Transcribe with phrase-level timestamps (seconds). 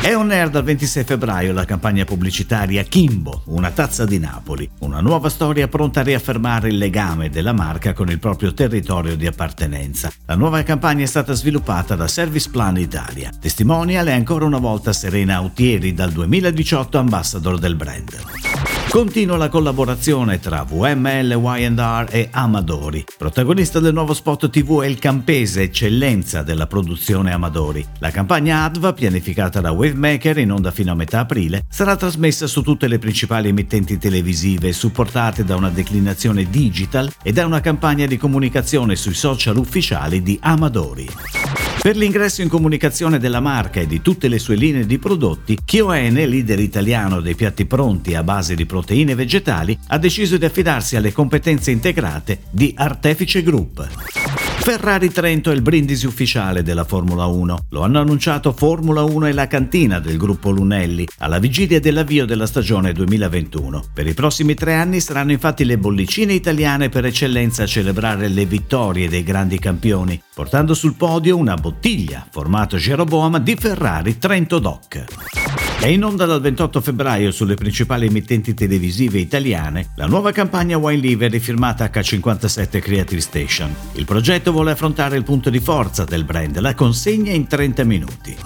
[0.00, 5.00] È on air dal 26 febbraio la campagna pubblicitaria Kimbo, una tazza di Napoli, una
[5.00, 10.10] nuova storia pronta a riaffermare il legame della marca con il proprio territorio di appartenenza.
[10.26, 13.30] La nuova campagna è stata sviluppata da Service Plan Italia.
[13.38, 18.77] Testimonial è ancora una volta Serena Autieri, dal 2018 ambassador del brand.
[18.90, 23.04] Continua la collaborazione tra VML, Y&R e Amadori.
[23.18, 27.86] Protagonista del nuovo spot TV è il campese eccellenza della produzione Amadori.
[27.98, 32.62] La campagna ADVA, pianificata da Wavemaker in onda fino a metà aprile, sarà trasmessa su
[32.62, 38.16] tutte le principali emittenti televisive, supportate da una declinazione digital e da una campagna di
[38.16, 41.06] comunicazione sui social ufficiali di Amadori.
[41.88, 46.12] Per l'ingresso in comunicazione della marca e di tutte le sue linee di prodotti, KON,
[46.12, 51.12] leader italiano dei piatti pronti a base di proteine vegetali, ha deciso di affidarsi alle
[51.12, 54.17] competenze integrate di Artefice Group.
[54.60, 57.66] Ferrari Trento è il brindisi ufficiale della Formula 1.
[57.70, 62.46] Lo hanno annunciato Formula 1 e la cantina del gruppo Lunelli alla vigilia dell'avvio della
[62.46, 63.84] stagione 2021.
[63.94, 68.44] Per i prossimi tre anni saranno infatti le bollicine italiane per eccellenza a celebrare le
[68.44, 75.37] vittorie dei grandi campioni, portando sul podio una bottiglia formato Jeroboam di Ferrari Trento Doc.
[75.80, 81.00] È in onda dal 28 febbraio sulle principali emittenti televisive italiane la nuova campagna Wine
[81.00, 83.72] Livery firmata H57 Creative Station.
[83.92, 88.36] Il progetto vuole affrontare il punto di forza del brand, la consegna in 30 minuti.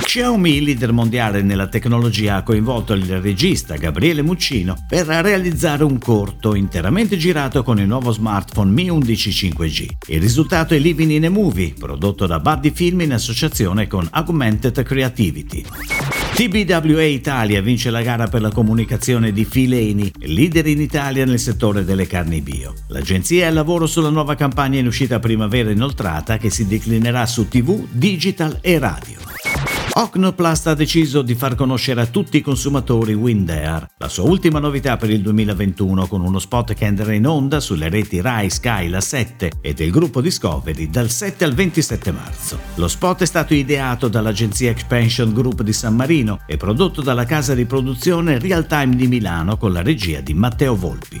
[0.00, 6.54] Xiaomi, leader mondiale nella tecnologia, ha coinvolto il regista Gabriele Muccino per realizzare un corto
[6.54, 9.86] interamente girato con il nuovo smartphone Mi 11 5G.
[10.08, 14.82] Il risultato è Living in a Movie, prodotto da Buddy Film in associazione con Augmented
[14.82, 16.21] Creativity.
[16.34, 21.84] TBWA Italia vince la gara per la comunicazione di Fileni, leader in Italia nel settore
[21.84, 22.72] delle carni bio.
[22.88, 27.48] L'agenzia è al lavoro sulla nuova campagna in uscita primavera inoltrata che si declinerà su
[27.48, 29.31] TV, digital e radio.
[29.94, 34.96] Ocnoplast ha deciso di far conoscere a tutti i consumatori Windair, la sua ultima novità
[34.96, 39.00] per il 2021 con uno spot che andrà in onda sulle reti Rai, Sky, La
[39.00, 42.58] 7 e del gruppo Discovery dal 7 al 27 marzo.
[42.76, 47.54] Lo spot è stato ideato dall'agenzia Expansion Group di San Marino e prodotto dalla casa
[47.54, 51.20] di produzione Real Time di Milano con la regia di Matteo Volpi.